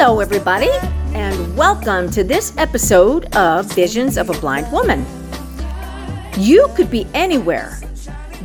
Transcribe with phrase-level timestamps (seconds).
[0.00, 0.70] Hello, everybody,
[1.12, 5.04] and welcome to this episode of Visions of a Blind Woman.
[6.36, 7.76] You could be anywhere,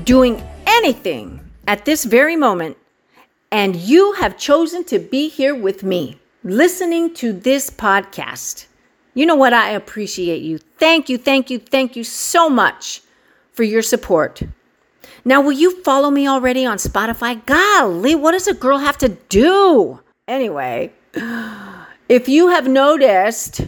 [0.04, 2.76] doing anything at this very moment,
[3.52, 8.66] and you have chosen to be here with me, listening to this podcast.
[9.14, 9.54] You know what?
[9.54, 10.58] I appreciate you.
[10.58, 13.04] Thank you, thank you, thank you so much
[13.52, 14.42] for your support.
[15.24, 17.46] Now, will you follow me already on Spotify?
[17.46, 20.00] Golly, what does a girl have to do?
[20.28, 20.92] Anyway,
[22.10, 23.62] if you have noticed,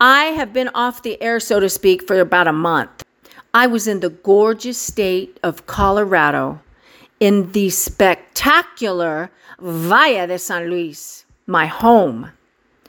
[0.00, 3.04] I have been off the air, so to speak, for about a month.
[3.54, 6.60] I was in the gorgeous state of Colorado
[7.20, 12.30] in the spectacular Valle de San Luis, my home.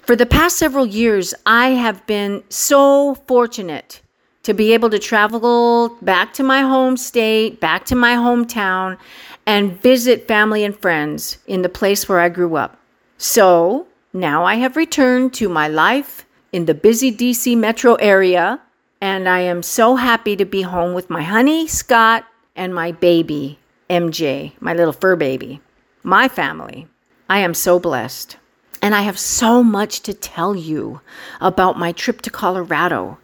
[0.02, 4.02] For the past several years, I have been so fortunate
[4.44, 8.98] to be able to travel back to my home state, back to my hometown,
[9.46, 12.80] and visit family and friends in the place where I grew up.
[13.20, 18.62] So now I have returned to my life in the busy DC metro area,
[19.02, 23.60] and I am so happy to be home with my honey, Scott, and my baby,
[23.90, 25.60] MJ, my little fur baby,
[26.02, 26.88] my family.
[27.30, 28.38] I am so blessed.
[28.82, 31.02] And I have so much to tell you
[31.42, 33.18] about my trip to Colorado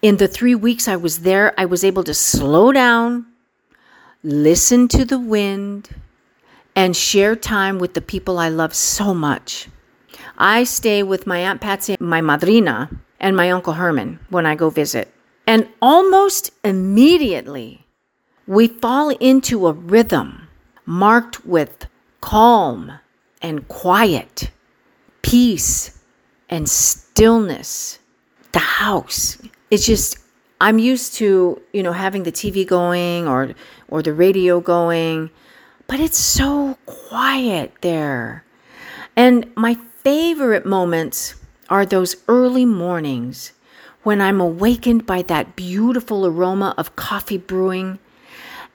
[0.00, 3.26] in the three weeks I was there, I was able to slow down,
[4.22, 5.90] listen to the wind,
[6.76, 9.68] and share time with the people I love so much.
[10.36, 14.70] I stay with my Aunt Patsy, my madrina, and my Uncle Herman when I go
[14.70, 15.12] visit.
[15.46, 17.86] And almost immediately,
[18.46, 20.48] we fall into a rhythm
[20.86, 21.86] marked with
[22.20, 22.92] calm
[23.40, 24.50] and quiet,
[25.22, 25.98] peace
[26.48, 27.98] and stillness.
[28.52, 29.38] The house
[29.74, 30.18] it's just
[30.60, 33.54] I'm used to, you know, having the TV going or
[33.88, 35.30] or the radio going,
[35.86, 38.44] but it's so quiet there.
[39.16, 41.34] And my favorite moments
[41.68, 43.52] are those early mornings
[44.02, 47.98] when I'm awakened by that beautiful aroma of coffee brewing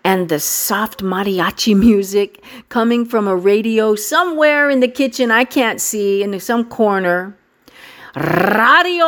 [0.04, 5.80] and the soft mariachi music coming from a radio somewhere in the kitchen I can't
[5.80, 7.36] see in some corner.
[8.16, 9.06] Radio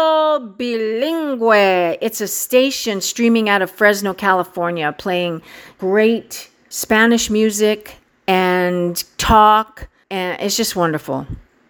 [0.57, 1.97] Bilingüe.
[2.01, 5.41] It's a station streaming out of Fresno, California, playing
[5.79, 9.90] great Spanish music and talk.
[10.09, 11.28] And it's just wonderful.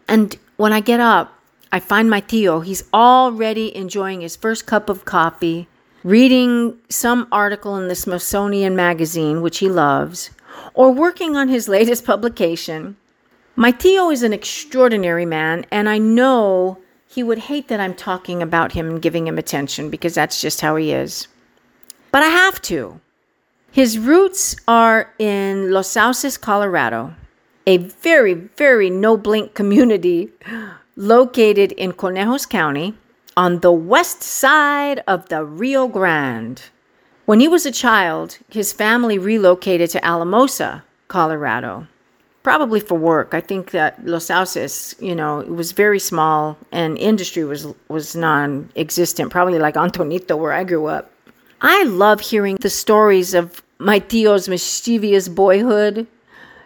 [0.07, 1.33] And when I get up,
[1.71, 2.63] I find my tío.
[2.63, 5.67] He's already enjoying his first cup of coffee,
[6.03, 10.29] reading some article in the Smithsonian magazine, which he loves,
[10.75, 12.95] or working on his latest publication.
[13.55, 18.43] My tío is an extraordinary man, and I know he would hate that I'm talking
[18.43, 21.27] about him and giving him attention because that's just how he is.
[22.11, 23.01] But I have to.
[23.71, 27.15] His roots are in Los Sauces, Colorado,
[27.65, 30.29] a very, very no blink community
[30.97, 32.95] located in Conejos County
[33.37, 36.61] on the west side of the Rio Grande.
[37.25, 41.87] When he was a child, his family relocated to Alamosa, Colorado
[42.43, 43.33] probably for work.
[43.33, 48.15] I think that Los Sauces, you know, it was very small and industry was was
[48.15, 51.11] non-existent, probably like Antonito where I grew up.
[51.63, 56.07] I love hearing the stories of my tío's mischievous boyhood,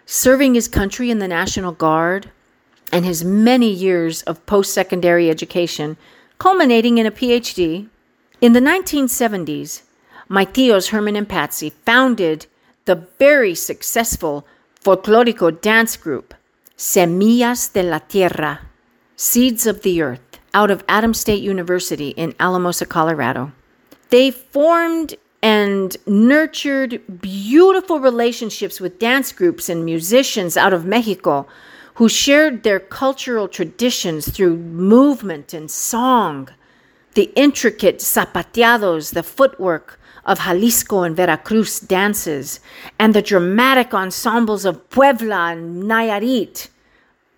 [0.06, 2.30] serving his country in the National Guard,
[2.90, 5.98] and his many years of post-secondary education,
[6.38, 7.88] culminating in a PhD.
[8.40, 9.82] In the 1970s,
[10.28, 12.46] my tíos Herman and Patsy founded
[12.86, 14.46] the very successful
[14.82, 16.32] folklorico dance group,
[16.78, 18.60] Semillas de la Tierra,
[19.14, 23.52] Seeds of the Earth, out of Adams State University in Alamosa, Colorado.
[24.10, 31.46] They formed and nurtured beautiful relationships with dance groups and musicians out of Mexico
[31.94, 36.48] who shared their cultural traditions through movement and song.
[37.14, 42.60] The intricate zapateados, the footwork of Jalisco and Veracruz dances,
[42.98, 46.68] and the dramatic ensembles of Puebla and Nayarit.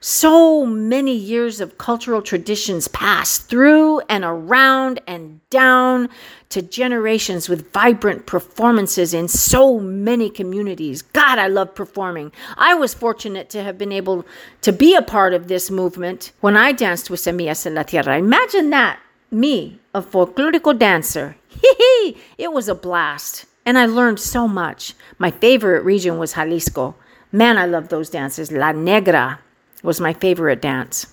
[0.01, 6.09] So many years of cultural traditions passed through and around and down
[6.51, 11.03] to generations with vibrant performances in so many communities.
[11.03, 12.31] God, I love performing.
[12.57, 14.25] I was fortunate to have been able
[14.63, 18.19] to be a part of this movement when I danced with Semillas en la Tierra.
[18.19, 19.01] Imagine that,
[19.33, 22.17] me, a folklorico dancer Hee hee!
[22.39, 23.47] it was a blast.
[23.67, 24.95] And I learned so much.
[25.19, 26.95] My favorite region was Jalisco.
[27.33, 28.53] Man, I love those dances.
[28.53, 29.41] La Negra
[29.83, 31.07] was my favorite dance.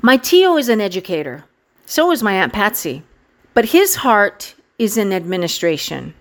[0.00, 1.44] My tío is an educator.
[1.86, 3.02] So is my Aunt Patsy.
[3.54, 6.14] But his heart is in administration.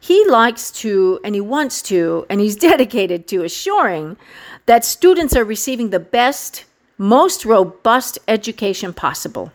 [0.00, 4.16] He likes to, and he wants to, and he's dedicated to assuring
[4.66, 6.64] that students are receiving the best
[6.98, 9.52] most robust education possible.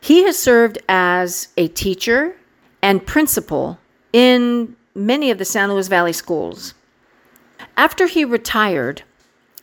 [0.00, 2.36] He has served as a teacher
[2.82, 3.78] and principal
[4.12, 6.74] in many of the San Luis Valley schools.
[7.76, 9.02] After he retired,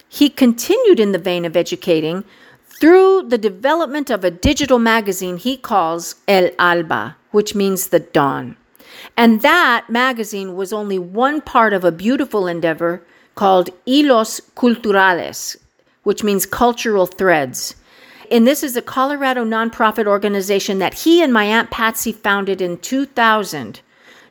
[0.09, 2.25] he continued in the vein of educating
[2.79, 8.57] through the development of a digital magazine he calls El Alba, which means the dawn.
[9.15, 13.03] And that magazine was only one part of a beautiful endeavor
[13.35, 15.55] called Hilos Culturales,
[16.03, 17.75] which means cultural threads.
[18.31, 22.77] And this is a Colorado nonprofit organization that he and my Aunt Patsy founded in
[22.77, 23.81] 2000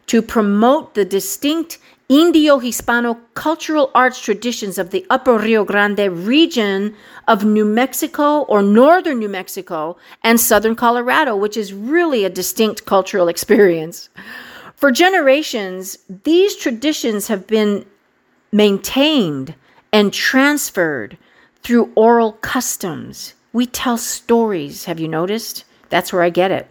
[0.07, 6.97] to promote the distinct Indio Hispano cultural arts traditions of the Upper Rio Grande region
[7.27, 12.87] of New Mexico or northern New Mexico and southern Colorado, which is really a distinct
[12.87, 14.09] cultural experience.
[14.75, 17.85] For generations, these traditions have been
[18.53, 19.55] maintained
[19.93, 21.19] and transferred
[21.63, 23.35] through oral customs.
[23.53, 25.67] We tell stories, have you noticed?
[25.91, 26.71] That's where I get it.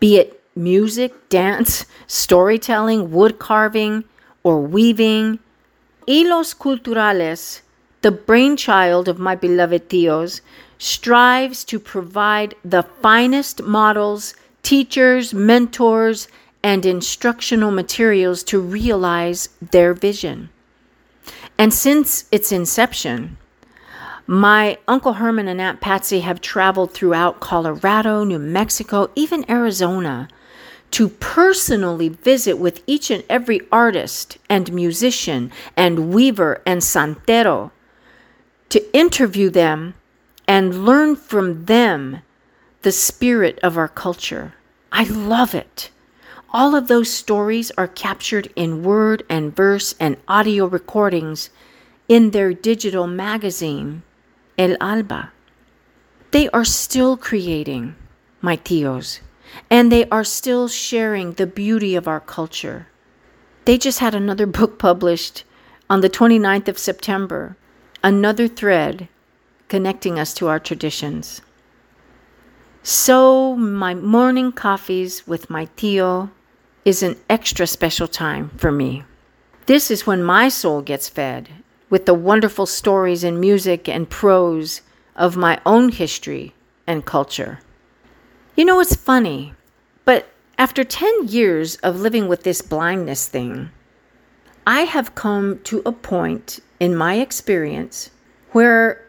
[0.00, 4.04] Be it music, dance, storytelling, wood carving,
[4.42, 5.38] or weaving.
[6.06, 7.60] Hilos Culturales,
[8.02, 10.40] the brainchild of my beloved tios,
[10.78, 16.28] strives to provide the finest models, teachers, mentors,
[16.62, 20.48] and instructional materials to realize their vision.
[21.58, 23.36] And since its inception,
[24.26, 30.28] my Uncle Herman and Aunt Patsy have traveled throughout Colorado, New Mexico, even Arizona
[30.92, 37.70] to personally visit with each and every artist and musician and weaver and santero,
[38.68, 39.94] to interview them
[40.46, 42.18] and learn from them
[42.82, 44.54] the spirit of our culture.
[44.92, 45.90] I love it.
[46.50, 51.48] All of those stories are captured in word and verse and audio recordings
[52.06, 54.02] in their digital magazine,
[54.58, 55.32] El Alba.
[56.32, 57.94] They are still creating,
[58.42, 59.20] my tios
[59.70, 62.86] and they are still sharing the beauty of our culture.
[63.64, 65.44] They just had another book published
[65.88, 67.56] on the 29th of September,
[68.02, 69.08] another thread
[69.68, 71.40] connecting us to our traditions.
[72.82, 76.30] So, my morning coffees with my tio
[76.84, 79.04] is an extra special time for me.
[79.66, 81.48] This is when my soul gets fed
[81.88, 84.80] with the wonderful stories and music and prose
[85.14, 86.54] of my own history
[86.86, 87.60] and culture.
[88.54, 89.54] You know, it's funny,
[90.04, 90.28] but
[90.58, 93.70] after 10 years of living with this blindness thing,
[94.66, 98.10] I have come to a point in my experience
[98.50, 99.06] where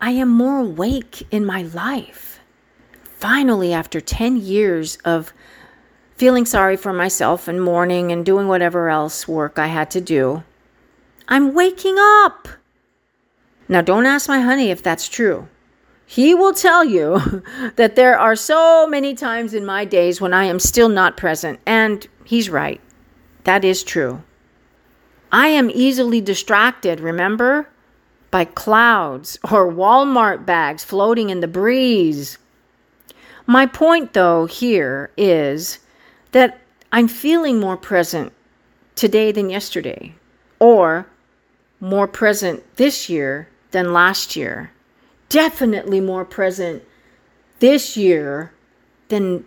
[0.00, 2.38] I am more awake in my life.
[3.02, 5.32] Finally, after 10 years of
[6.14, 10.44] feeling sorry for myself and mourning and doing whatever else work I had to do,
[11.26, 12.46] I'm waking up.
[13.68, 15.48] Now, don't ask my honey if that's true
[16.10, 17.42] he will tell you
[17.76, 21.60] that there are so many times in my days when I am still not present.
[21.66, 22.80] And he's right.
[23.44, 24.22] That is true.
[25.30, 27.68] I am easily distracted, remember?
[28.30, 32.38] By clouds or Walmart bags floating in the breeze.
[33.46, 35.78] My point, though, here is
[36.32, 36.58] that
[36.90, 38.32] I'm feeling more present
[38.96, 40.14] today than yesterday,
[40.58, 41.06] or
[41.80, 44.72] more present this year than last year
[45.28, 46.82] definitely more present
[47.58, 48.52] this year
[49.08, 49.44] than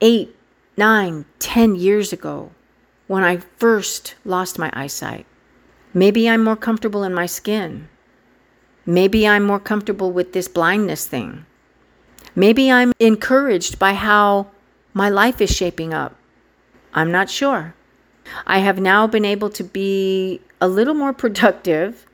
[0.00, 0.36] eight,
[0.76, 2.50] nine, ten years ago
[3.06, 5.26] when I first lost my eyesight.
[5.94, 7.88] Maybe I'm more comfortable in my skin.
[8.84, 11.46] Maybe I'm more comfortable with this blindness thing.
[12.34, 14.48] Maybe I'm encouraged by how
[14.92, 16.14] my life is shaping up.
[16.92, 17.74] I'm not sure.
[18.46, 22.05] I have now been able to be a little more productive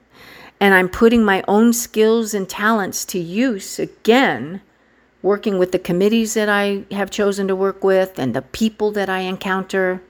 [0.62, 4.60] and I'm putting my own skills and talents to use again,
[5.20, 9.08] working with the committees that I have chosen to work with and the people that
[9.08, 10.00] I encounter.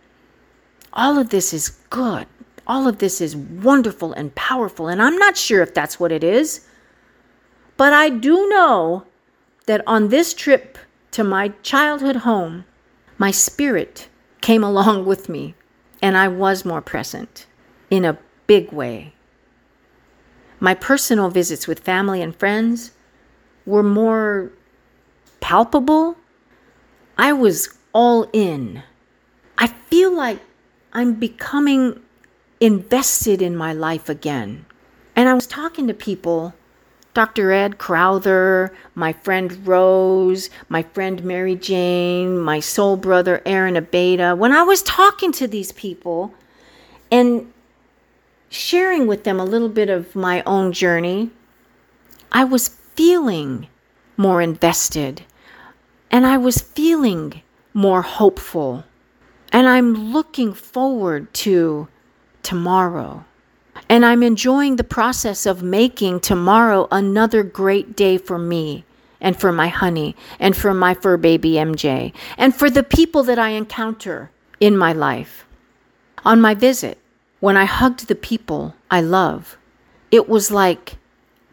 [0.93, 2.27] All of this is good.
[2.67, 4.89] All of this is wonderful and powerful.
[4.89, 6.67] And I'm not sure if that's what it is.
[7.79, 9.07] But I do know
[9.65, 10.77] that on this trip
[11.13, 12.67] to my childhood home,
[13.17, 14.07] my spirit
[14.43, 15.55] came along with me
[16.03, 17.47] and I was more present
[17.89, 19.15] in a big way.
[20.63, 22.93] My personal visits with family and friends
[23.67, 24.53] were more
[25.41, 26.17] palpable.
[27.19, 28.85] I was all in.
[29.59, 30.39] I feel like
[30.93, 32.01] I'm becoming
[32.61, 34.65] invested in my life again.
[35.17, 36.55] And I was talking to people
[37.13, 37.51] Dr.
[37.51, 44.39] Ed Crowther, my friend Rose, my friend Mary Jane, my soul brother Aaron Abeyta.
[44.39, 46.33] When I was talking to these people
[47.11, 47.53] and
[48.53, 51.31] sharing with them a little bit of my own journey,
[52.31, 53.67] I was feeling
[54.17, 55.23] more invested
[56.11, 57.41] and I was feeling
[57.73, 58.85] more hopeful.
[59.53, 61.89] And I'm looking forward to
[62.43, 63.25] tomorrow.
[63.89, 68.85] And I'm enjoying the process of making tomorrow another great day for me
[69.21, 73.39] and for my honey and for my fur baby MJ and for the people that
[73.39, 74.31] I encounter
[74.61, 75.47] in my life.
[76.25, 76.99] On my visit,
[77.43, 79.59] when I hugged the people I love,
[80.13, 80.95] it was like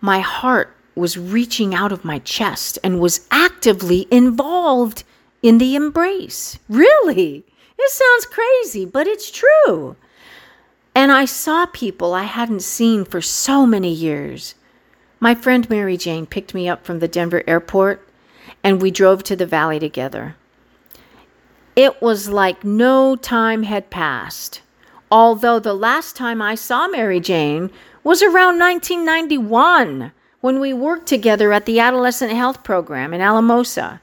[0.01, 5.03] my heart was reaching out of my chest and was actively involved
[5.41, 6.59] in the embrace.
[6.69, 7.43] Really?
[7.79, 9.95] It sounds crazy, but it's true.
[10.93, 14.53] And I saw people I hadn't seen for so many years.
[15.19, 18.07] My friend Mary Jane picked me up from the Denver airport
[18.63, 20.35] and we drove to the valley together.
[21.75, 24.61] It was like no time had passed,
[25.11, 27.71] although the last time I saw Mary Jane
[28.03, 30.11] was around 1991
[30.41, 34.01] when we worked together at the Adolescent Health Program in Alamosa.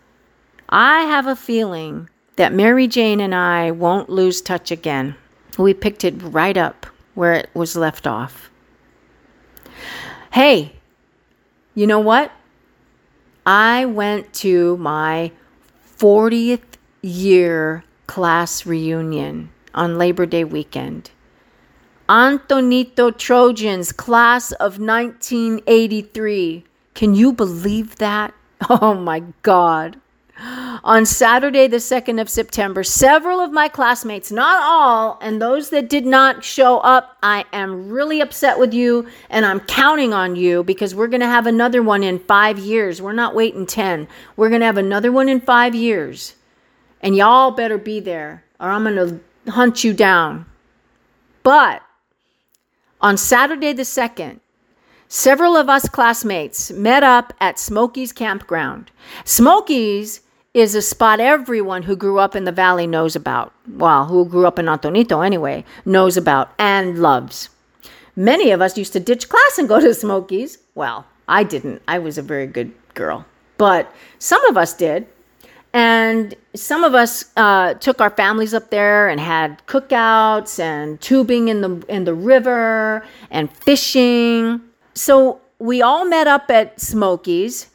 [0.68, 5.14] I have a feeling that Mary Jane and I won't lose touch again.
[5.58, 8.50] We picked it right up where it was left off.
[10.32, 10.72] Hey,
[11.74, 12.30] you know what?
[13.46, 15.32] I went to my
[15.98, 21.10] 40th year class reunion on Labor Day weekend.
[22.08, 26.64] Antonito Trojans, class of 1983.
[26.94, 28.34] Can you believe that?
[28.70, 30.00] Oh my God.
[30.38, 35.88] On Saturday, the 2nd of September, several of my classmates, not all, and those that
[35.88, 40.62] did not show up, I am really upset with you and I'm counting on you
[40.62, 43.00] because we're going to have another one in five years.
[43.00, 44.08] We're not waiting 10.
[44.36, 46.34] We're going to have another one in five years.
[47.00, 50.46] And y'all better be there or I'm going to hunt you down.
[51.42, 51.82] But
[53.00, 54.40] on Saturday the 2nd,
[55.08, 58.90] several of us classmates met up at Smokies Campground.
[59.24, 60.20] Smokies
[60.54, 63.52] is a spot everyone who grew up in the valley knows about.
[63.68, 67.50] Well, who grew up in Antonito anyway, knows about and loves.
[68.16, 70.56] Many of us used to ditch class and go to Smokies.
[70.74, 71.82] Well, I didn't.
[71.86, 73.26] I was a very good girl.
[73.58, 75.06] But some of us did.
[75.76, 81.48] And some of us uh, took our families up there and had cookouts and tubing
[81.48, 84.62] in the in the river and fishing.
[84.94, 87.68] So we all met up at Smokies,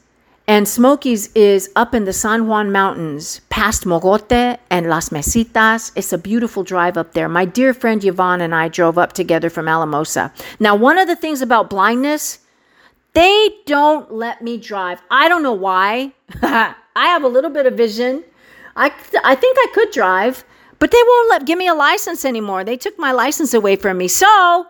[0.48, 5.92] and Smokies is up in the San Juan Mountains, past Mogote and Las Mesitas.
[5.96, 7.30] It's a beautiful drive up there.
[7.30, 10.34] My dear friend Yvonne and I drove up together from Alamosa.
[10.60, 12.40] Now, one of the things about blindness,
[13.14, 15.04] they don't let me drive.
[15.12, 16.14] I don't know why.
[16.96, 18.24] I have a little bit of vision.
[18.76, 18.92] I,
[19.24, 20.44] I think I could drive,
[20.80, 22.64] but they won't let give me a license anymore.
[22.64, 24.08] They took my license away from me.
[24.08, 24.66] So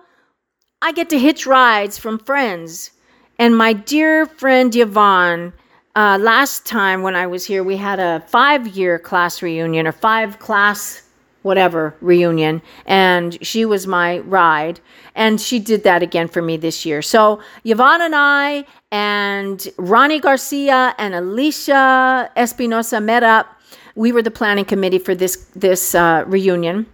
[0.82, 2.92] I get to hitch rides from friends.
[3.38, 5.54] And my dear friend Yvonne,
[5.96, 9.92] uh, last time when I was here, we had a five year class reunion or
[9.92, 11.04] five class
[11.41, 12.62] whatever reunion.
[12.86, 14.79] And she was my ride.
[15.15, 17.01] And she did that again for me this year.
[17.01, 23.48] So yvonne and i and ronnie garcia and alicia espinosa met up.
[23.95, 26.86] We were the planning committee for this this uh, reunion.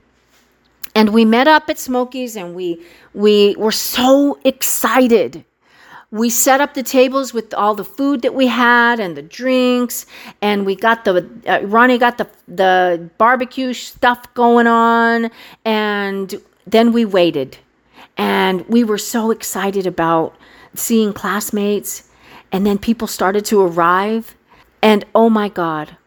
[0.96, 2.82] And we met up at smokies and we
[3.13, 5.46] we were so excited
[6.12, 10.06] we set up the tables with all the food that we had and the drinks
[10.42, 15.30] and we got the uh, ronnie got the the barbecue stuff going on
[15.66, 17.58] and then we waited.
[18.20, 20.36] And we were so excited about
[20.74, 22.10] seeing classmates
[22.52, 24.36] and then people started to arrive
[24.82, 25.98] and oh my god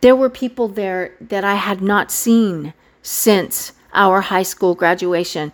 [0.00, 5.52] there were people there that i had not seen since our high school graduation.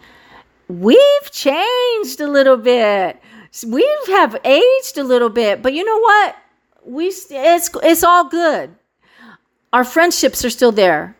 [0.69, 3.21] We've changed a little bit
[3.67, 6.37] we have aged a little bit, but you know what?
[6.85, 8.75] We it's it's all good.
[9.73, 11.17] Our friendships are still there.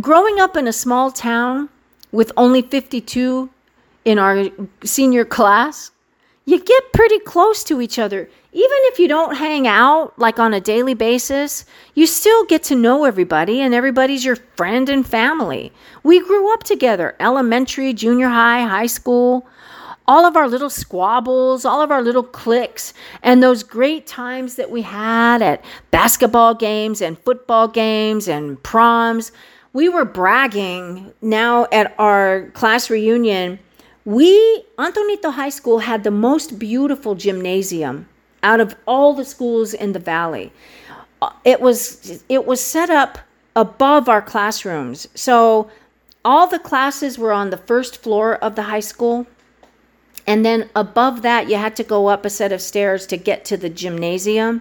[0.00, 1.68] Growing up in a small town
[2.12, 3.50] with only 52
[4.04, 4.46] in our
[4.84, 5.90] senior class,
[6.44, 8.28] you get pretty close to each other.
[8.52, 12.74] Even if you don't hang out like on a daily basis, you still get to
[12.74, 15.72] know everybody and everybody's your friend and family.
[16.02, 19.46] We grew up together, elementary, junior high, high school
[20.08, 24.70] all of our little squabbles, all of our little cliques, and those great times that
[24.70, 29.30] we had at basketball games and football games and proms.
[29.74, 33.58] We were bragging now at our class reunion.
[34.06, 38.08] We, Antonito High School, had the most beautiful gymnasium
[38.42, 40.50] out of all the schools in the valley.
[41.20, 43.18] Uh, it was it was set up
[43.54, 45.06] above our classrooms.
[45.14, 45.70] So
[46.24, 49.26] all the classes were on the first floor of the high school
[50.28, 53.46] And then above that, you had to go up a set of stairs to get
[53.46, 54.60] to the gymnasium.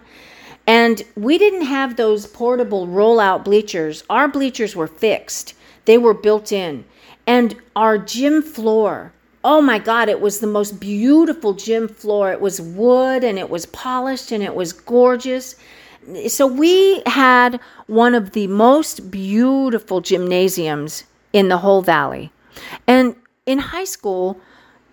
[0.65, 4.01] And we didn't have those portable rollout bleachers.
[4.09, 6.86] Our bleachers were fixed, they were built in.
[7.27, 9.12] And our gym floor,
[9.43, 12.31] oh my God, it was the most beautiful gym floor.
[12.31, 15.57] It was wood and it was polished and it was gorgeous.
[16.29, 22.31] So we had one of the most beautiful gymnasiums in the whole valley.
[22.88, 24.39] And in high school,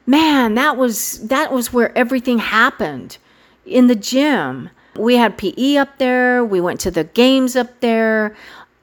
[0.07, 3.19] man, that was that was where everything happened.
[3.67, 4.71] In the gym.
[4.97, 8.37] We had PE up there, we went to the games up there,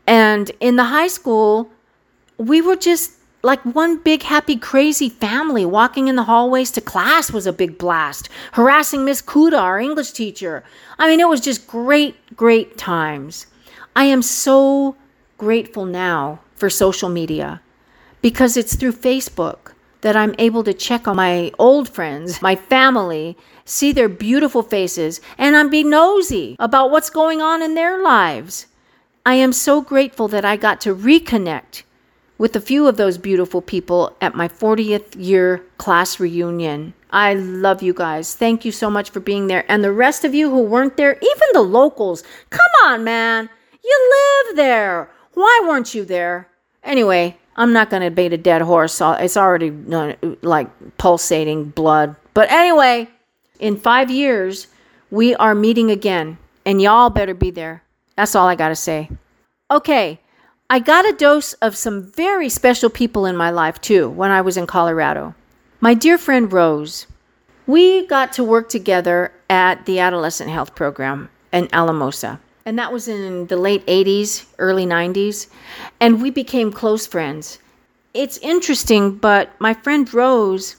[0.06, 1.70] and in the high school,
[2.38, 3.14] we were just
[3.44, 5.66] like one big happy crazy family.
[5.66, 8.30] Walking in the hallways to class was a big blast.
[8.54, 10.64] Harassing miss kuda our english teacher.
[11.00, 13.48] I mean it was just great great times.
[13.96, 14.96] I am so
[15.38, 17.62] grateful now for social media
[18.22, 23.38] because it's through facebook that i'm able to check on my old friends my family
[23.66, 28.68] see their beautiful faces and i'm be nosy about what's going on in their lives
[29.26, 31.84] i am so grateful that i got to reconnect
[32.42, 36.92] with a few of those beautiful people at my 40th year class reunion.
[37.12, 38.34] I love you guys.
[38.34, 39.64] Thank you so much for being there.
[39.68, 43.48] And the rest of you who weren't there, even the locals, come on, man.
[43.84, 44.12] You
[44.48, 45.12] live there.
[45.36, 46.48] Why weren't you there?
[46.84, 49.02] Anyway, I'm not going to bait a dead horse.
[49.02, 52.16] It's already uh, like pulsating blood.
[52.34, 53.10] But anyway,
[53.60, 54.68] in five years,
[55.10, 57.84] we are meeting again, and y'all better be there.
[58.16, 59.10] That's all I got to say.
[59.70, 60.20] Okay.
[60.70, 64.40] I got a dose of some very special people in my life too when I
[64.40, 65.36] was in Colorado.
[65.82, 67.08] My dear friend Rose,
[67.68, 72.40] we got to work together at the Adolescent Health Program in Alamosa.
[72.66, 75.48] And that was in the late 80s, early 90s.
[76.00, 77.60] And we became close friends.
[78.14, 80.76] It's interesting, but my friend Rose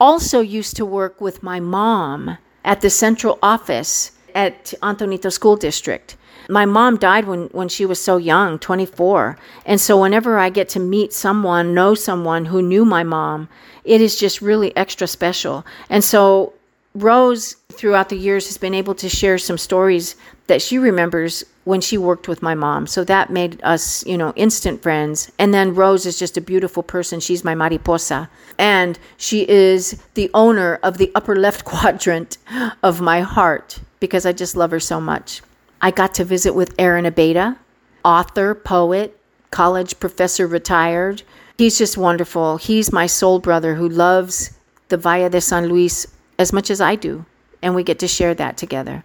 [0.00, 6.16] also used to work with my mom at the central office at Antonito School District.
[6.48, 9.38] My mom died when, when she was so young, 24.
[9.64, 13.48] And so whenever I get to meet someone, know someone who knew my mom,
[13.84, 15.64] it is just really extra special.
[15.88, 16.52] And so
[16.94, 20.16] Rose, throughout the years, has been able to share some stories
[20.46, 22.86] that she remembers when she worked with my mom.
[22.86, 25.30] So that made us, you know, instant friends.
[25.38, 27.20] And then Rose is just a beautiful person.
[27.20, 28.28] She's my mariposa.
[28.58, 32.38] And she is the owner of the upper left quadrant
[32.82, 35.40] of my heart because I just love her so much.
[35.80, 37.56] I got to visit with Aaron Abeyta,
[38.04, 39.18] author, poet,
[39.50, 41.22] college professor retired.
[41.56, 42.58] He's just wonderful.
[42.58, 44.50] He's my soul brother who loves
[44.88, 46.06] the Valle de San Luis
[46.38, 47.24] as much as I do,
[47.62, 49.04] and we get to share that together.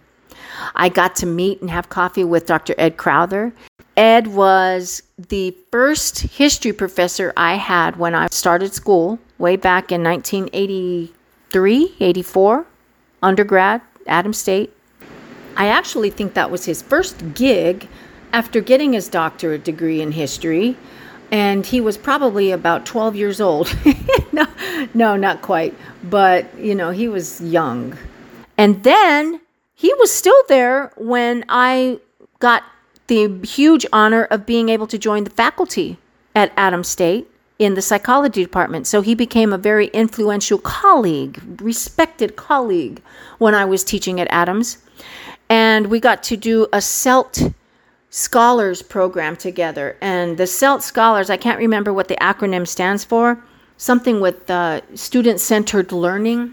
[0.74, 2.74] I got to meet and have coffee with Dr.
[2.78, 3.52] Ed Crowther.
[3.96, 10.02] Ed was the first history professor I had when I started school way back in
[10.02, 12.66] 1983, 84,
[13.22, 14.72] undergrad, Adams State.
[15.56, 17.88] I actually think that was his first gig
[18.32, 20.76] after getting his doctorate degree in history.
[21.32, 23.72] And he was probably about 12 years old.
[24.32, 24.46] no,
[24.94, 25.74] no, not quite.
[26.02, 27.96] But, you know, he was young.
[28.56, 29.40] And then
[29.80, 32.00] he was still there when I
[32.38, 32.64] got
[33.06, 35.96] the huge honor of being able to join the faculty
[36.34, 38.86] at Adams State in the psychology department.
[38.86, 43.00] So he became a very influential colleague, respected colleague
[43.38, 44.76] when I was teaching at Adams
[45.48, 47.54] and we got to do a CELT
[48.10, 49.96] scholars program together.
[50.02, 53.42] And the CELT scholars, I can't remember what the acronym stands for,
[53.78, 56.52] something with uh, student centered learning.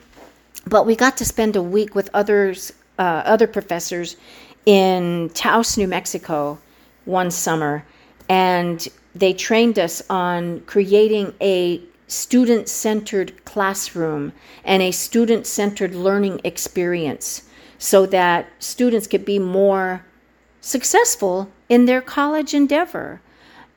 [0.65, 4.17] But we got to spend a week with others, uh, other professors
[4.65, 6.59] in Taos, New Mexico,
[7.05, 7.85] one summer,
[8.29, 14.31] and they trained us on creating a student centered classroom
[14.63, 17.43] and a student centered learning experience
[17.77, 20.05] so that students could be more
[20.61, 23.21] successful in their college endeavor.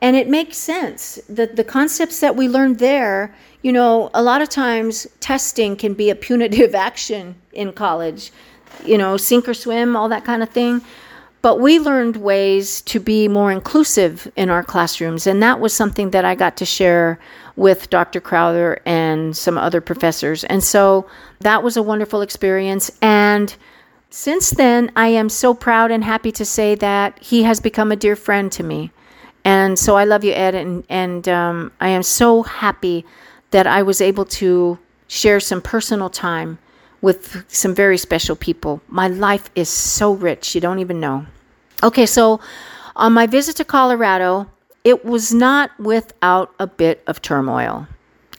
[0.00, 4.40] And it makes sense that the concepts that we learned there, you know, a lot
[4.40, 8.33] of times testing can be a punitive action in college,
[8.85, 10.83] you know, sink or swim, all that kind of thing.
[11.42, 15.26] But we learned ways to be more inclusive in our classrooms.
[15.26, 17.18] And that was something that I got to share
[17.56, 18.20] with Dr.
[18.20, 20.44] Crowther and some other professors.
[20.44, 21.09] And so
[21.40, 22.90] that was a wonderful experience.
[23.00, 23.54] And
[24.11, 27.96] since then, I am so proud and happy to say that he has become a
[27.96, 28.90] dear friend to me.
[29.44, 33.06] And so I love you, Ed, and, and um, I am so happy
[33.50, 34.78] that I was able to
[35.09, 36.59] share some personal time
[37.02, 38.80] with some very special people.
[38.88, 41.26] My life is so rich, you don't even know.
[41.82, 42.40] Okay, so
[42.96, 44.46] on my visit to Colorado,
[44.84, 47.86] it was not without a bit of turmoil.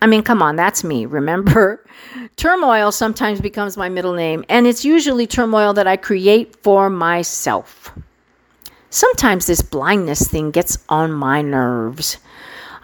[0.02, 1.86] I mean, come on, that's me, remember?
[2.36, 7.93] turmoil sometimes becomes my middle name, and it's usually turmoil that I create for myself.
[8.89, 12.17] Sometimes this blindness thing gets on my nerves.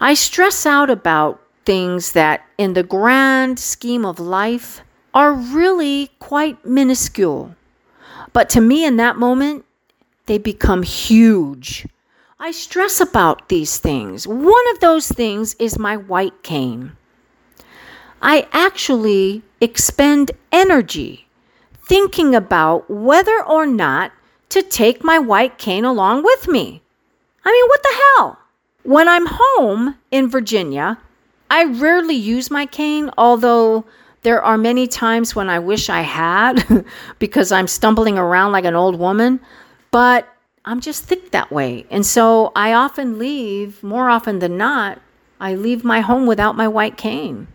[0.00, 4.82] I stress out about things that, in the grand scheme of life,
[5.14, 7.54] are really quite minuscule.
[8.32, 9.64] But to me, in that moment,
[10.26, 11.86] they become huge.
[12.38, 14.26] I stress about these things.
[14.26, 16.92] One of those things is my white cane.
[18.20, 21.26] I actually expend energy
[21.74, 24.12] thinking about whether or not
[24.50, 26.82] to take my white cane along with me.
[27.44, 28.38] I mean, what the hell?
[28.82, 30.98] When I'm home in Virginia,
[31.50, 33.84] I rarely use my cane, although
[34.28, 36.84] there are many times when I wish I had
[37.18, 39.40] because I'm stumbling around like an old woman,
[39.90, 40.28] but
[40.66, 41.86] I'm just thick that way.
[41.90, 45.00] And so I often leave, more often than not,
[45.40, 47.48] I leave my home without my white cane.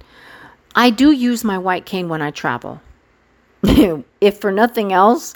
[0.73, 2.81] I do use my white cane when I travel.
[3.62, 5.36] if for nothing else,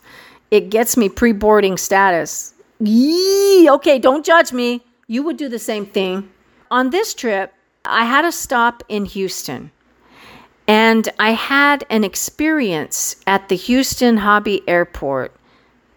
[0.50, 2.56] it gets me pre boarding status.
[2.80, 4.84] Yee, okay, don't judge me.
[5.06, 6.32] You would do the same thing.
[6.72, 7.54] On this trip,
[7.86, 9.70] I had a stop in Houston.
[10.68, 15.34] And I had an experience at the Houston Hobby Airport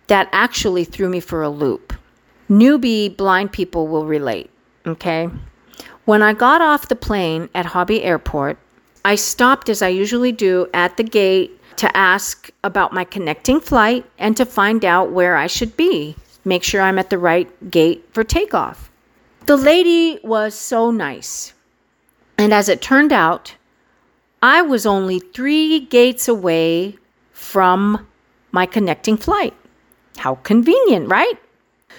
[0.06, 1.92] that actually threw me for a loop.
[2.48, 4.50] Newbie blind people will relate,
[4.86, 5.28] okay?
[6.04, 8.58] When I got off the plane at Hobby Airport,
[9.04, 14.04] I stopped as I usually do at the gate to ask about my connecting flight
[14.18, 16.16] and to find out where I should be.
[16.44, 18.90] Make sure I'm at the right gate for takeoff.
[19.46, 21.54] The lady was so nice.
[22.36, 23.54] And as it turned out,
[24.42, 26.96] I was only three gates away
[27.32, 28.06] from
[28.52, 29.54] my connecting flight.
[30.16, 31.38] How convenient, right?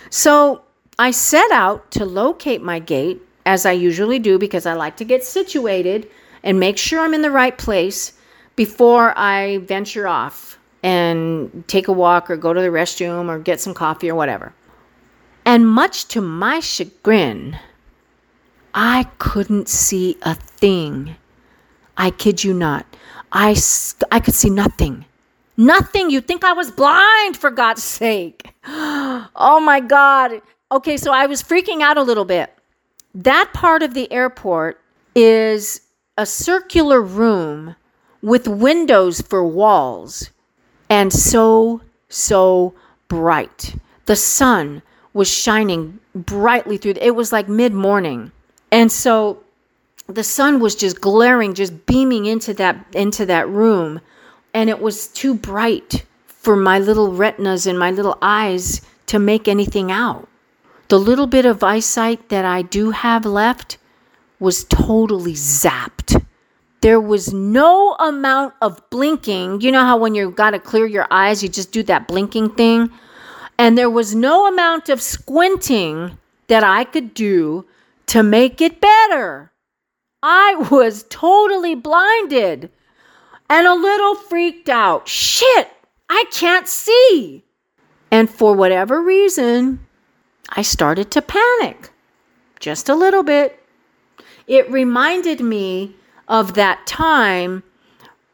[0.10, 0.64] So
[0.98, 5.06] I set out to locate my gate, as I usually do because I like to
[5.06, 6.10] get situated
[6.44, 8.14] and make sure I'm in the right place
[8.56, 13.60] before I venture off and take a walk or go to the restroom or get
[13.60, 14.54] some coffee or whatever.
[15.46, 17.58] And much to my chagrin,
[18.74, 21.16] I couldn't see a thing.
[22.02, 22.88] I kid you not.
[23.32, 23.56] I,
[24.12, 25.06] I could see nothing.
[25.56, 26.10] Nothing.
[26.10, 28.54] You think I was blind, for God's sake.
[29.34, 30.42] Oh my God.
[30.72, 32.52] Okay, so I was freaking out a little bit.
[33.14, 34.82] That part of the airport
[35.16, 35.82] is
[36.18, 37.76] a circular room
[38.22, 40.32] with windows for walls
[40.90, 42.74] and so, so
[43.08, 43.76] bright.
[44.06, 44.82] The sun
[45.14, 46.96] was shining brightly through.
[47.00, 48.32] It was like mid morning.
[48.72, 49.41] And so
[50.12, 54.02] the sun was just glaring, just beaming into that into that room,
[54.54, 59.48] and it was too bright for my little retinas and my little eyes to make
[59.48, 60.28] anything out.
[60.88, 63.78] The little bit of eyesight that I do have left
[64.40, 66.26] was totally zapped.
[66.82, 69.62] There was no amount of blinking.
[69.62, 72.56] You know how when you've got to clear your eyes, you just do that blinking
[72.56, 72.90] thing?
[73.60, 77.66] And there was no amount of squinting that I could do
[78.08, 79.52] to make it better.
[80.24, 82.70] I was totally blinded
[83.50, 85.08] and a little freaked out.
[85.08, 85.70] Shit,
[86.10, 87.44] I can't see.
[88.12, 89.86] And for whatever reason,
[90.50, 91.92] I started to panic
[92.60, 93.60] just a little bit.
[94.48, 95.96] It reminded me
[96.28, 97.64] of that time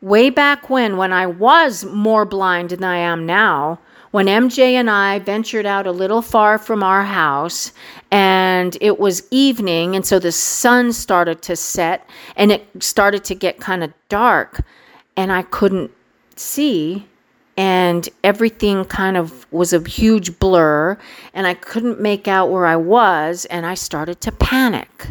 [0.02, 3.80] way back when, when I was more blind than I am now,
[4.12, 7.72] when MJ and I ventured out a little far from our house
[8.12, 13.36] and it was evening, and so the sun started to set and it started to
[13.36, 14.64] get kind of dark,
[15.16, 15.92] and I couldn't
[16.36, 17.08] see.
[17.60, 20.96] And everything kind of was a huge blur,
[21.34, 25.08] and I couldn't make out where I was, and I started to panic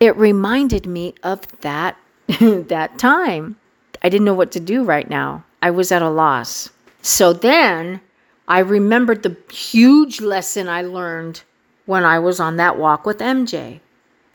[0.00, 1.96] it reminded me of that
[2.40, 3.56] that time.
[4.02, 5.44] I didn't know what to do right now.
[5.62, 6.70] I was at a loss.
[7.06, 8.00] So then
[8.48, 11.44] I remembered the huge lesson I learned
[11.84, 13.78] when I was on that walk with MJ.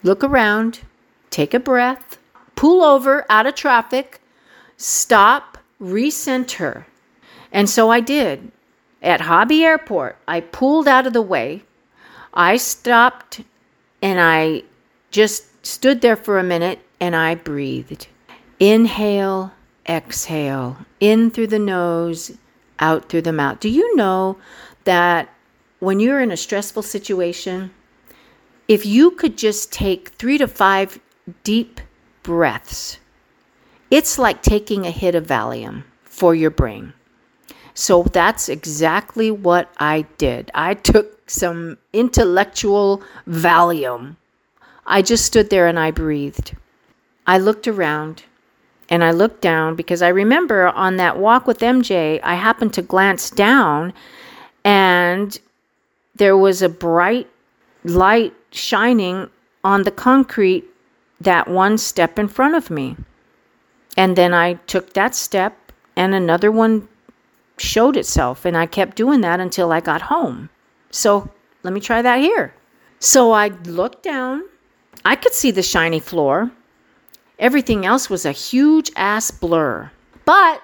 [0.03, 0.79] Look around,
[1.29, 2.17] take a breath,
[2.55, 4.21] pull over out of traffic,
[4.77, 6.85] stop, recenter.
[7.51, 8.53] And so I did.
[9.01, 11.63] At Hobby Airport, I pulled out of the way.
[12.33, 13.41] I stopped
[14.01, 14.63] and I
[15.11, 18.07] just stood there for a minute and I breathed.
[18.61, 19.51] Inhale,
[19.89, 22.37] exhale, in through the nose,
[22.81, 23.59] out through the mouth.
[23.59, 24.37] Do you know
[24.83, 25.29] that
[25.79, 27.71] when you're in a stressful situation,
[28.67, 30.99] if you could just take three to five
[31.43, 31.79] deep
[32.23, 32.97] breaths,
[33.89, 36.93] it's like taking a hit of Valium for your brain.
[37.73, 40.51] So that's exactly what I did.
[40.53, 44.17] I took some intellectual Valium
[44.85, 46.55] I just stood there and I breathed.
[47.27, 48.23] I looked around
[48.91, 52.81] and I looked down because I remember on that walk with MJ, I happened to
[52.81, 53.93] glance down
[54.65, 55.39] and
[56.15, 57.29] there was a bright
[57.85, 59.29] light shining
[59.63, 60.65] on the concrete
[61.21, 62.97] that one step in front of me.
[63.95, 66.87] And then I took that step and another one
[67.57, 68.43] showed itself.
[68.43, 70.49] And I kept doing that until I got home.
[70.89, 71.29] So
[71.63, 72.53] let me try that here.
[72.99, 74.43] So I looked down.
[75.05, 76.51] I could see the shiny floor.
[77.41, 79.89] Everything else was a huge ass blur.
[80.25, 80.61] But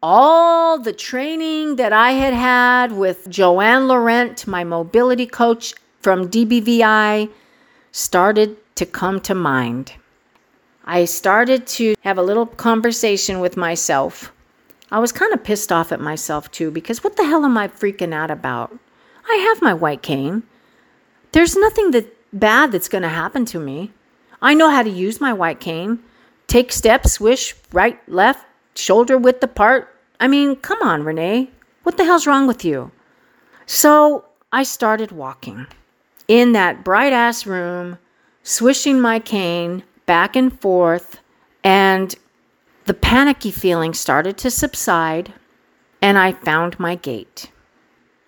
[0.00, 7.28] all the training that I had had with Joanne Laurent, my mobility coach from DBVI,
[7.90, 9.92] started to come to mind.
[10.84, 14.32] I started to have a little conversation with myself.
[14.92, 17.66] I was kind of pissed off at myself too because what the hell am I
[17.66, 18.76] freaking out about?
[19.28, 20.44] I have my white cane.
[21.32, 23.90] There's nothing that bad that's going to happen to me.
[24.42, 26.00] I know how to use my white cane.
[26.48, 29.88] Take steps, swish, right, left, shoulder width apart.
[30.18, 31.50] I mean, come on, Renee.
[31.84, 32.90] What the hell's wrong with you?
[33.66, 35.68] So I started walking
[36.26, 37.98] in that bright ass room,
[38.42, 41.20] swishing my cane back and forth,
[41.62, 42.14] and
[42.86, 45.32] the panicky feeling started to subside,
[46.00, 47.51] and I found my gate.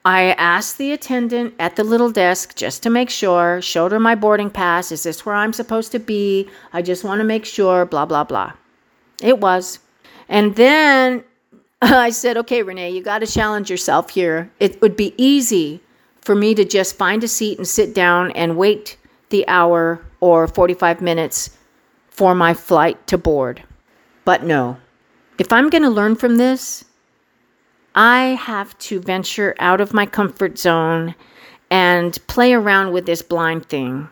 [0.05, 4.15] I asked the attendant at the little desk just to make sure, showed her my
[4.15, 4.93] boarding pass.
[4.93, 6.49] Is this where I'm supposed to be?
[6.75, 8.53] I just want to make sure, blah, blah, blah.
[9.23, 9.79] It was.
[10.29, 11.25] And then
[11.83, 14.51] I said, okay, Renee, you got to challenge yourself here.
[14.61, 15.81] It would be easy
[16.21, 18.99] for me to just find a seat and sit down and wait
[19.31, 21.57] the hour or 45 minutes
[22.09, 23.63] for my flight to board.
[24.27, 24.77] But no,
[25.39, 26.85] if I'm going to learn from this,
[27.95, 31.15] I have to venture out of my comfort zone
[31.71, 34.09] and play around with this blind thing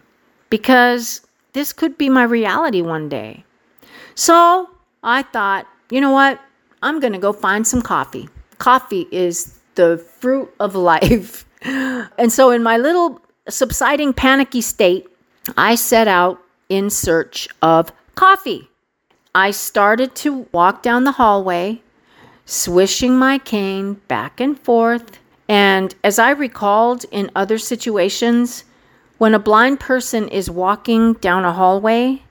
[0.51, 1.21] because
[1.53, 3.45] this could be my reality one day.
[4.15, 4.71] So
[5.03, 6.41] I thought, you know what?
[6.83, 8.29] I'm going to go find some coffee.
[8.59, 11.45] Coffee is the fruit of life.
[11.65, 15.07] and so, in my little subsiding panicky state,
[15.57, 18.69] I set out in search of coffee.
[19.35, 21.83] I started to walk down the hallway
[22.45, 25.19] swishing my cane back and forth.
[25.49, 28.65] And as I recalled in other situations,
[29.19, 32.23] when a blind person is walking down a hallway,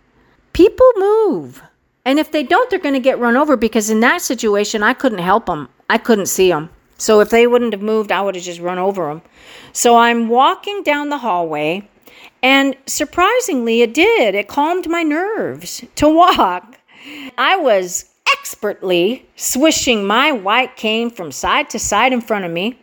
[0.54, 1.62] people move.
[2.04, 4.94] And if they don't, they're going to get run over because in that situation, I
[4.94, 5.70] couldn't help them.
[5.90, 6.70] I couldn't see them.
[6.98, 9.22] So if they wouldn't have moved, I would have just run over them.
[9.74, 11.88] So I'm walking down the hallway,
[12.44, 14.36] and surprisingly, it did.
[14.36, 16.78] It calmed my nerves to walk.
[17.38, 22.80] I was expertly swishing my white cane from side to side in front of me,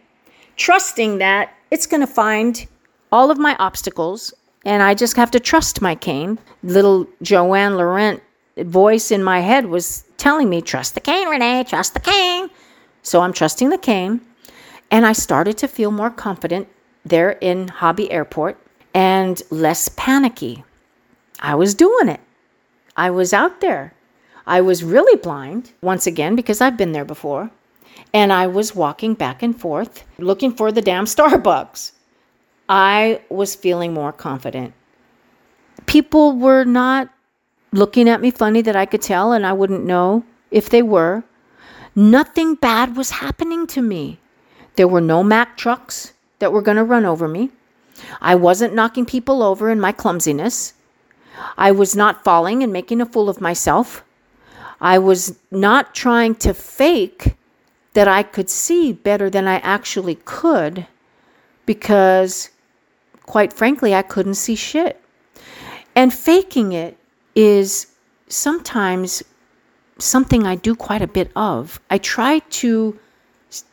[0.56, 2.66] trusting that it's going to find
[3.12, 4.34] all of my obstacles
[4.64, 6.38] and I just have to trust my cane.
[6.62, 8.22] Little Joanne Laurent
[8.58, 12.50] voice in my head was telling me, Trust the cane, Renee, trust the cane.
[13.02, 14.20] So I'm trusting the cane.
[14.90, 16.68] And I started to feel more confident
[17.04, 18.58] there in Hobby Airport
[18.94, 20.64] and less panicky.
[21.40, 22.20] I was doing it.
[22.96, 23.94] I was out there.
[24.48, 27.50] I was really blind, once again, because I've been there before.
[28.14, 31.92] And I was walking back and forth looking for the damn Starbucks.
[32.66, 34.72] I was feeling more confident.
[35.84, 37.10] People were not
[37.72, 41.24] looking at me funny that I could tell, and I wouldn't know if they were.
[41.94, 44.18] Nothing bad was happening to me.
[44.76, 47.50] There were no Mack trucks that were going to run over me.
[48.22, 50.72] I wasn't knocking people over in my clumsiness.
[51.58, 54.04] I was not falling and making a fool of myself.
[54.80, 57.36] I was not trying to fake
[57.94, 60.86] that I could see better than I actually could
[61.66, 62.50] because,
[63.26, 65.00] quite frankly, I couldn't see shit.
[65.96, 66.96] And faking it
[67.34, 67.88] is
[68.28, 69.22] sometimes
[69.98, 71.80] something I do quite a bit of.
[71.90, 72.98] I try to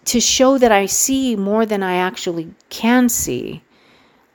[0.06, 3.62] to show that I see more than I actually can see.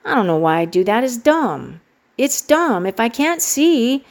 [0.05, 1.03] I don't know why I do that.
[1.03, 1.81] It's dumb.
[2.19, 2.85] It's dumb.
[2.85, 4.05] If I can't see,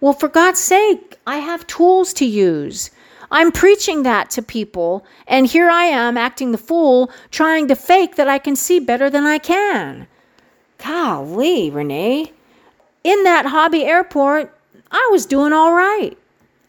[0.00, 2.90] well, for God's sake, I have tools to use.
[3.30, 8.14] I'm preaching that to people, and here I am acting the fool, trying to fake
[8.16, 10.06] that I can see better than I can.
[10.78, 12.32] Golly, Renee.
[13.02, 14.56] In that hobby airport,
[14.92, 16.16] I was doing all right.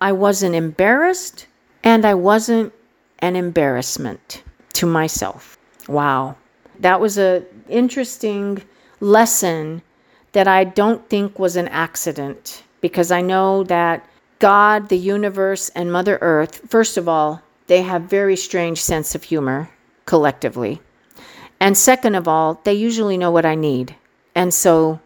[0.01, 1.45] I wasn't embarrassed,
[1.83, 2.73] and I wasn't
[3.19, 4.43] an embarrassment
[4.73, 5.57] to myself.
[5.87, 6.35] Wow.
[6.79, 8.63] That was an interesting
[8.99, 9.81] lesson
[10.31, 14.07] that I don't think was an accident because I know that
[14.39, 19.23] God, the universe, and Mother Earth, first of all, they have very strange sense of
[19.23, 19.69] humor
[20.06, 20.82] collectively.
[21.60, 23.95] And second of all, they usually know what I need.
[24.36, 25.00] And so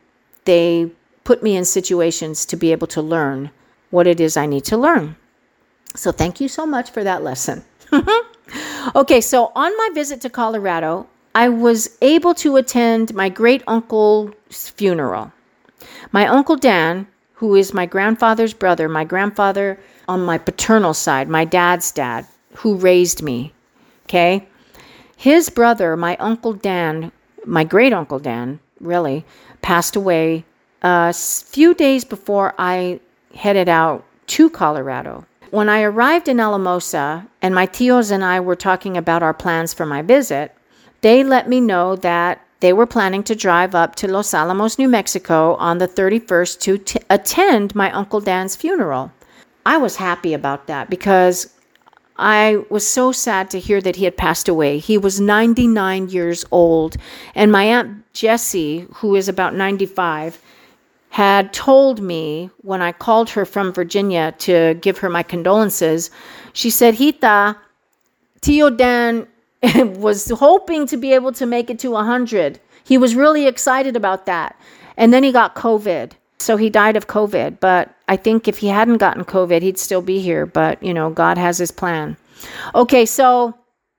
[0.46, 0.92] they
[1.24, 3.52] put me in situations to be able to learn
[3.90, 5.16] what it is I need to learn.
[5.96, 7.64] So thank you so much for that lesson.
[8.96, 14.34] okay, so on my visit to Colorado, I was able to attend my great uncle's
[14.70, 15.32] funeral.
[16.12, 17.08] My uncle Dan,
[17.42, 22.24] who is my grandfather's brother, my grandfather on my paternal side, my dad's dad,
[22.58, 23.52] who raised me,
[24.06, 24.48] okay?
[25.18, 27.12] His brother, my uncle Dan,
[27.44, 29.26] my great uncle Dan, really,
[29.64, 30.46] passed away
[30.84, 33.00] uh, a few days before I
[33.34, 35.26] headed out to Colorado.
[35.50, 39.74] When I arrived in Alamosa and my tios and I were talking about our plans
[39.74, 40.56] for my visit,
[41.02, 44.88] they let me know that they were planning to drive up to Los Alamos, New
[44.88, 49.12] Mexico on the 31st to t- attend my Uncle Dan's funeral.
[49.66, 51.54] I was happy about that because
[52.18, 54.78] I was so sad to hear that he had passed away.
[54.78, 56.98] He was 99 years old,
[57.34, 60.40] and my Aunt Jessie, who is about 95,
[61.10, 66.12] had told me when I called her from Virginia to give her my condolences,
[66.54, 67.58] she said, Hita,
[68.42, 69.28] Tio Dan
[69.76, 72.60] was hoping to be able to make it to 100.
[72.84, 74.60] He was really excited about that.
[74.98, 76.14] And then he got COVID.
[76.40, 77.60] So he died of COVID.
[77.60, 80.46] But I think if he hadn't gotten COVID, he'd still be here.
[80.46, 82.18] But, you know, God has his plan.
[82.74, 83.56] Okay, so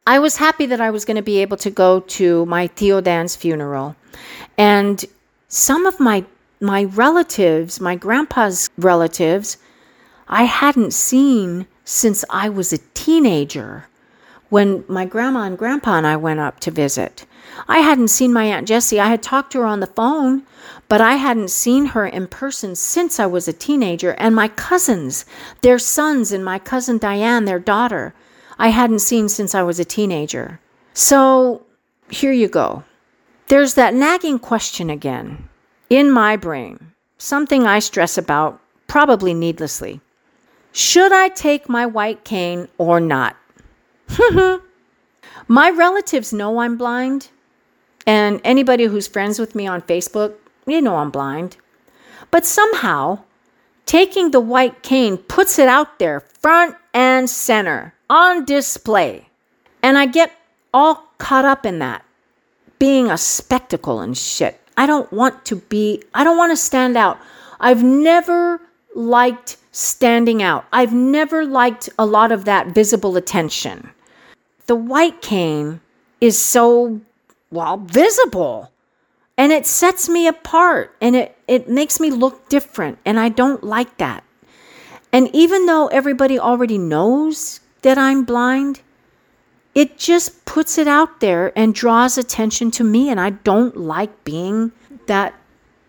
[0.06, 3.00] I was happy that I was going to be able to go to my Tio
[3.00, 3.94] Dan's funeral.
[4.58, 5.04] And
[5.48, 6.24] some of my
[6.60, 9.56] my relatives, my grandpa's relatives,
[10.28, 13.88] I hadn't seen since I was a teenager
[14.52, 17.24] when my grandma and grandpa and I went up to visit.
[17.68, 19.00] I hadn't seen my Aunt Jessie.
[19.00, 20.42] I had talked to her on the phone,
[20.90, 24.10] but I hadn't seen her in person since I was a teenager.
[24.18, 25.24] And my cousins,
[25.62, 28.12] their sons, and my cousin Diane, their daughter,
[28.58, 30.60] I hadn't seen since I was a teenager.
[30.92, 31.64] So
[32.10, 32.84] here you go.
[33.48, 35.48] There's that nagging question again
[35.88, 40.02] in my brain, something I stress about, probably needlessly.
[40.72, 43.36] Should I take my white cane or not?
[45.48, 47.30] My relatives know I'm blind,
[48.06, 50.34] and anybody who's friends with me on Facebook,
[50.66, 51.56] you know I'm blind.
[52.30, 53.20] But somehow,
[53.86, 59.28] taking the white cane puts it out there front and center on display.
[59.82, 60.32] And I get
[60.74, 62.04] all caught up in that,
[62.78, 64.60] being a spectacle and shit.
[64.76, 67.18] I don't want to be, I don't want to stand out.
[67.60, 68.60] I've never
[68.94, 70.66] liked standing out.
[70.72, 73.90] I've never liked a lot of that visible attention
[74.66, 75.80] the white cane
[76.20, 77.00] is so,
[77.50, 78.70] well, visible.
[79.36, 82.98] And it sets me apart and it, it makes me look different.
[83.04, 84.24] And I don't like that.
[85.12, 88.80] And even though everybody already knows that I'm blind,
[89.74, 93.10] it just puts it out there and draws attention to me.
[93.10, 94.72] And I don't like being
[95.06, 95.34] that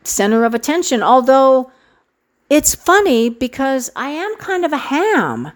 [0.04, 1.04] center of attention.
[1.04, 1.72] Although
[2.50, 5.52] it's funny because I am kind of a ham.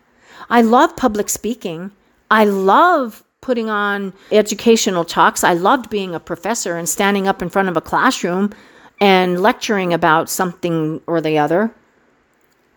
[0.50, 1.92] I love public speaking.
[2.30, 5.44] I love putting on educational talks.
[5.44, 8.54] I loved being a professor and standing up in front of a classroom
[9.00, 11.74] and lecturing about something or the other.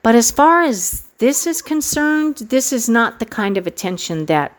[0.03, 4.57] But as far as this is concerned, this is not the kind of attention that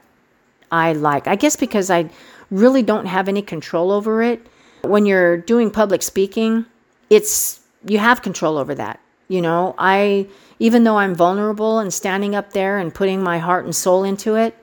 [0.71, 1.27] I like.
[1.27, 2.09] I guess because I
[2.49, 4.45] really don't have any control over it.
[4.81, 6.65] When you're doing public speaking,
[7.09, 8.99] it's you have control over that.
[9.27, 10.27] You know, I
[10.59, 14.35] even though I'm vulnerable and standing up there and putting my heart and soul into
[14.35, 14.55] it,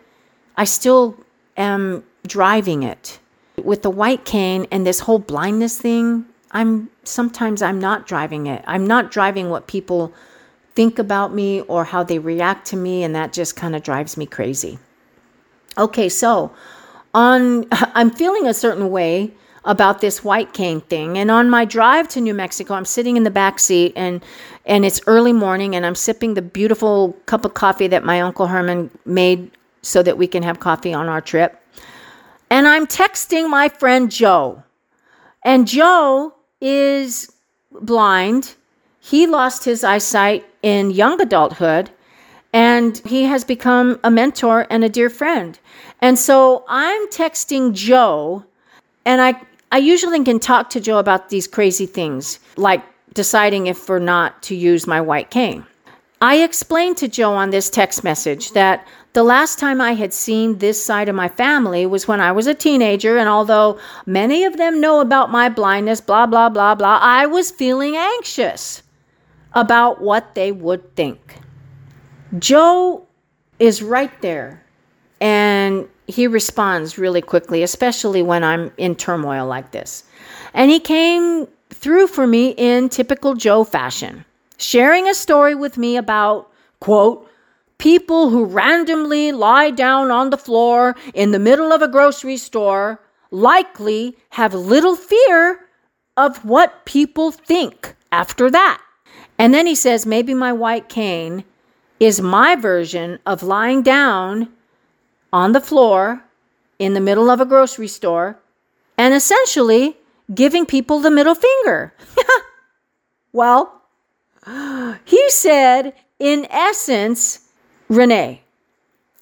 [0.59, 1.17] I still
[1.57, 3.21] am driving it.
[3.57, 8.65] With the white cane and this whole blindness thing, I'm sometimes I'm not driving it.
[8.67, 10.13] I'm not driving what people
[10.75, 14.17] think about me or how they react to me and that just kind of drives
[14.17, 14.79] me crazy.
[15.77, 16.53] Okay, so
[17.15, 19.33] on I'm feeling a certain way
[19.65, 23.25] about this white cane thing and on my drive to New Mexico I'm sitting in
[23.25, 24.25] the back seat and
[24.67, 28.47] and it's early morning and I'm sipping the beautiful cup of coffee that my uncle
[28.47, 29.51] Herman made
[29.83, 31.61] so that we can have coffee on our trip.
[32.51, 34.63] And I'm texting my friend Joe.
[35.45, 37.33] And Joe is
[37.71, 38.55] blind.
[39.01, 41.91] He lost his eyesight in young adulthood
[42.53, 45.59] and he has become a mentor and a dear friend.
[46.01, 48.45] And so I'm texting Joe
[49.05, 53.89] and I I usually can talk to Joe about these crazy things like deciding if
[53.91, 55.67] or not to use my white cane.
[56.23, 58.87] I explained to Joe on this text message that
[59.19, 62.47] the last time I had seen this side of my family was when I was
[62.47, 67.01] a teenager, and although many of them know about my blindness, blah, blah, blah, blah,
[67.03, 68.81] I was feeling anxious
[69.55, 71.41] about what they would think.
[72.39, 73.09] Joe
[73.59, 74.65] is right there,
[75.21, 80.05] and he responds really quickly, especially when I'm in turmoil like this.
[80.55, 84.25] And he came through for me in typical Joe fashion.
[84.59, 87.28] sharing a story with me about, quote,
[87.79, 93.01] people who randomly lie down on the floor in the middle of a grocery store
[93.31, 95.61] likely have little fear
[96.17, 98.83] of what people think after that.
[99.39, 101.45] And then he says, maybe my white cane
[102.01, 104.49] is my version of lying down
[105.33, 106.25] on the floor
[106.79, 108.39] in the middle of a grocery store
[108.97, 109.97] and essentially
[110.35, 111.95] giving people the middle finger.
[113.33, 113.83] well,
[115.05, 117.48] he said, in essence,
[117.89, 118.43] Renee,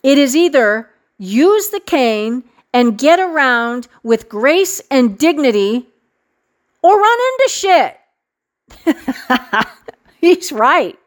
[0.02, 5.86] it is either use the cane and get around with grace and dignity
[6.82, 7.98] or run into shit.
[10.20, 10.98] He's right.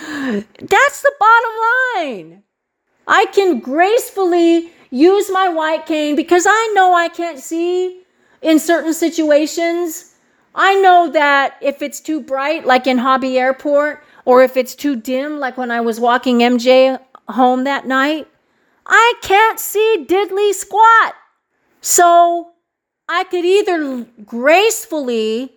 [0.00, 1.52] That's the bottom
[1.96, 2.42] line.
[3.06, 8.02] I can gracefully use my white cane because I know I can't see
[8.40, 10.14] in certain situations.
[10.54, 14.96] I know that if it's too bright, like in Hobby Airport, or if it's too
[14.96, 16.98] dim, like when I was walking MJ
[17.28, 18.28] home that night,
[18.86, 21.14] I can't see diddly squat.
[21.80, 22.52] So
[23.08, 25.52] I could either gracefully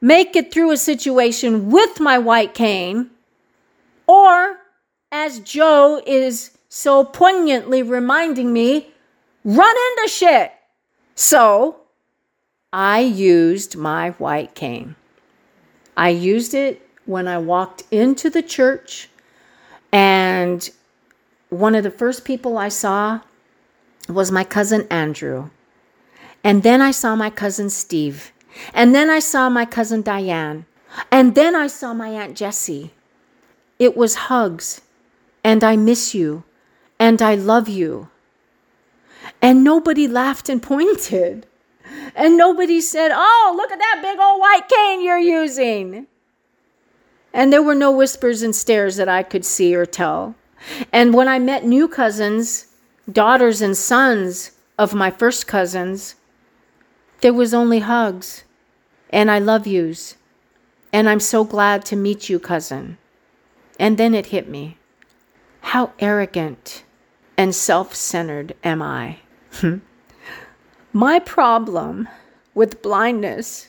[0.00, 3.10] make it through a situation with my white cane,
[4.06, 4.58] or
[5.12, 8.88] as Joe is so poignantly reminding me,
[9.44, 10.52] run into shit.
[11.14, 11.80] So
[12.72, 14.94] I used my white cane.
[15.96, 19.08] I used it when I walked into the church,
[19.92, 20.70] and
[21.48, 23.20] one of the first people I saw
[24.08, 25.50] was my cousin Andrew.
[26.44, 28.32] And then I saw my cousin Steve.
[28.72, 30.66] And then I saw my cousin Diane.
[31.10, 32.92] And then I saw my Aunt Jessie.
[33.78, 34.82] It was hugs,
[35.42, 36.44] and I miss you,
[36.98, 38.08] and I love you.
[39.40, 41.46] And nobody laughed and pointed.
[42.14, 46.06] And nobody said, Oh, look at that big old white cane you're using.
[47.32, 50.34] And there were no whispers and stares that I could see or tell.
[50.92, 52.66] And when I met new cousins,
[53.10, 56.16] daughters and sons of my first cousins,
[57.20, 58.44] there was only hugs
[59.10, 60.16] and I love yous.
[60.92, 62.98] And I'm so glad to meet you, cousin.
[63.78, 64.76] And then it hit me.
[65.60, 66.84] How arrogant
[67.36, 69.18] and self centered am I?
[70.92, 72.08] My problem
[72.54, 73.68] with blindness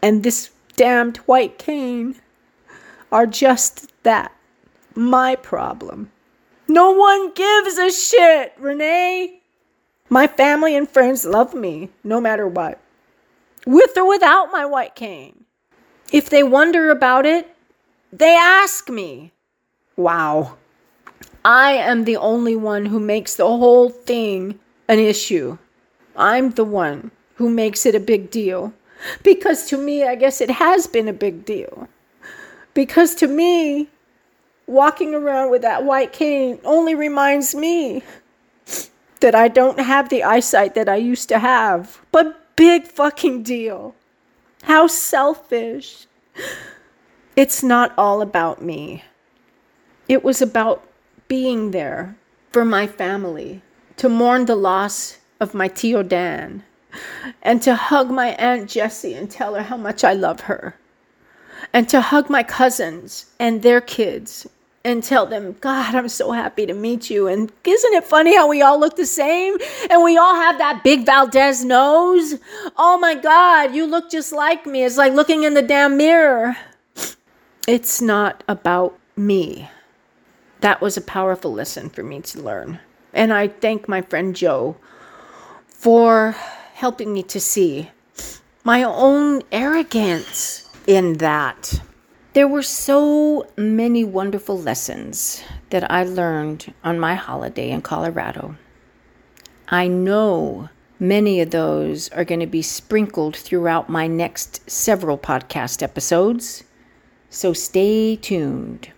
[0.00, 2.16] and this damned white cane
[3.12, 4.32] are just that
[4.94, 6.10] my problem.
[6.68, 9.40] No one gives a shit, Renee.
[10.08, 12.80] My family and friends love me no matter what,
[13.66, 15.44] with or without my white cane.
[16.12, 17.54] If they wonder about it,
[18.12, 19.32] they ask me.
[19.96, 20.56] Wow.
[21.44, 25.58] I am the only one who makes the whole thing an issue.
[26.16, 28.72] I'm the one who makes it a big deal.
[29.22, 31.88] Because to me, I guess it has been a big deal.
[32.76, 33.88] Because to me,
[34.66, 38.02] walking around with that white cane only reminds me
[39.20, 42.02] that I don't have the eyesight that I used to have.
[42.12, 43.94] But big fucking deal.
[44.64, 46.06] How selfish.
[47.34, 49.04] It's not all about me.
[50.06, 50.86] It was about
[51.28, 52.14] being there
[52.52, 53.62] for my family,
[53.96, 56.62] to mourn the loss of my Tio Dan,
[57.42, 60.76] and to hug my Aunt Jessie and tell her how much I love her,
[61.72, 64.46] and to hug my cousins and their kids
[64.84, 67.26] and tell them, God, I'm so happy to meet you.
[67.26, 69.56] And isn't it funny how we all look the same
[69.90, 72.36] and we all have that big Valdez nose?
[72.76, 74.84] Oh my God, you look just like me.
[74.84, 76.56] It's like looking in the damn mirror.
[77.66, 79.68] It's not about me.
[80.60, 82.78] That was a powerful lesson for me to learn.
[83.12, 84.76] And I thank my friend Joe
[85.66, 86.36] for
[86.74, 87.90] helping me to see
[88.62, 91.80] my own arrogance in that.
[92.32, 98.56] There were so many wonderful lessons that I learned on my holiday in Colorado.
[99.68, 100.68] I know
[101.00, 106.62] many of those are going to be sprinkled throughout my next several podcast episodes,
[107.30, 108.90] so stay tuned.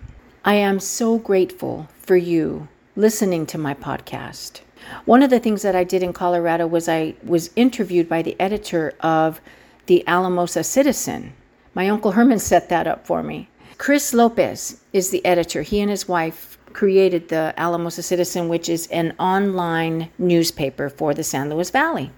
[0.45, 4.61] I am so grateful for you listening to my podcast.
[5.05, 8.39] One of the things that I did in Colorado was I was interviewed by the
[8.41, 9.41] editor of
[9.87, 11.33] the Alamosa Citizen.
[11.79, 13.49] My Uncle Herman set that up for me.
[13.77, 15.63] Chris Lopez is the editor.
[15.63, 21.23] He and his wife created the Alamosa Citizen, which is an online newspaper for the
[21.23, 22.11] San Luis Valley.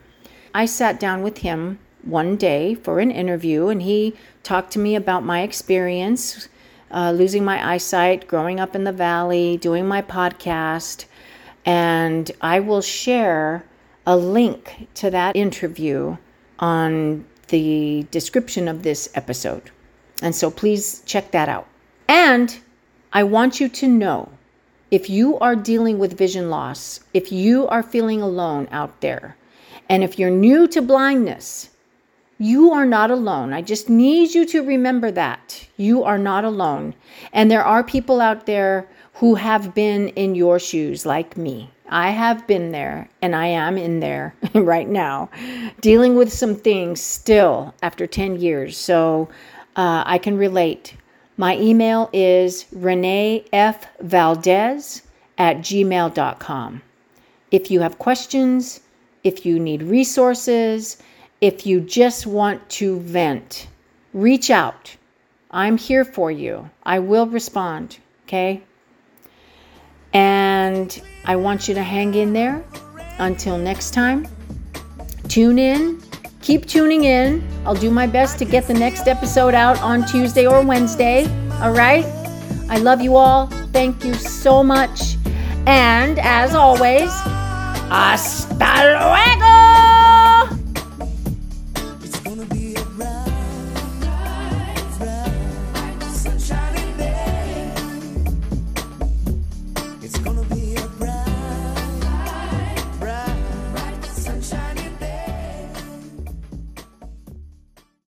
[0.54, 4.94] I sat down with him one day for an interview, and he talked to me
[4.94, 6.48] about my experience
[6.90, 11.04] uh, losing my eyesight, growing up in the valley, doing my podcast,
[11.66, 13.66] and I will share
[14.06, 16.16] a link to that interview
[16.60, 19.70] on the description of this episode.
[20.22, 21.68] And so please check that out.
[22.08, 22.58] And
[23.12, 24.30] I want you to know
[24.90, 29.36] if you are dealing with vision loss, if you are feeling alone out there,
[29.88, 31.70] and if you're new to blindness,
[32.38, 33.52] you are not alone.
[33.52, 35.66] I just need you to remember that.
[35.76, 36.94] You are not alone.
[37.32, 41.70] And there are people out there who have been in your shoes, like me.
[41.90, 45.28] I have been there and I am in there right now,
[45.80, 48.78] dealing with some things still after 10 years.
[48.78, 49.28] So
[49.76, 50.96] uh, I can relate.
[51.36, 53.86] My email is Renee F.
[54.00, 55.02] Valdez
[55.36, 56.82] at gmail.com.
[57.50, 58.80] If you have questions,
[59.24, 60.98] if you need resources,
[61.40, 63.66] if you just want to vent,
[64.12, 64.96] reach out.
[65.50, 66.70] I'm here for you.
[66.84, 68.62] I will respond, okay?
[70.12, 72.64] And I want you to hang in there
[73.18, 74.26] until next time.
[75.28, 76.02] Tune in.
[76.42, 77.46] Keep tuning in.
[77.66, 81.24] I'll do my best to get the next episode out on Tuesday or Wednesday.
[81.60, 82.04] All right?
[82.68, 83.46] I love you all.
[83.72, 85.16] Thank you so much.
[85.66, 87.10] And as always,
[87.90, 89.69] hasta luego!